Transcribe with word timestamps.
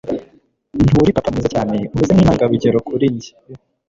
nturi 0.83 1.15
papa 1.15 1.29
mwiza 1.31 1.49
cyane, 1.55 1.77
umeze 1.93 2.11
nkintangarugero 2.13 2.77
kuri 2.87 3.05
njye 3.13 3.31